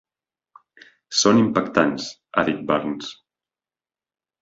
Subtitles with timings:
[1.25, 2.09] Són impactants,
[2.43, 3.15] ha dit Barnes.